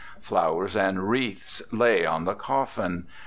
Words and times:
Flowers 0.19 0.75
and 0.75 1.11
wreaths 1.11 1.61
lay 1.71 2.07
on 2.07 2.25
the 2.25 2.33
coffin. 2.33 3.05